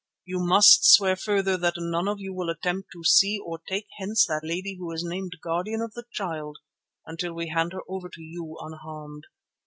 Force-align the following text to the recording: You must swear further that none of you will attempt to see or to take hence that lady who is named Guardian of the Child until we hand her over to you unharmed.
You 0.25 0.39
must 0.39 0.83
swear 0.85 1.15
further 1.15 1.57
that 1.57 1.75
none 1.77 2.07
of 2.07 2.19
you 2.19 2.33
will 2.33 2.49
attempt 2.49 2.89
to 2.93 3.03
see 3.03 3.37
or 3.37 3.59
to 3.59 3.63
take 3.69 3.85
hence 3.99 4.25
that 4.25 4.41
lady 4.43 4.75
who 4.79 4.91
is 4.91 5.03
named 5.05 5.37
Guardian 5.43 5.79
of 5.81 5.93
the 5.93 6.05
Child 6.11 6.57
until 7.05 7.33
we 7.35 7.49
hand 7.49 7.71
her 7.73 7.81
over 7.87 8.09
to 8.09 8.21
you 8.23 8.57
unharmed. 8.59 9.25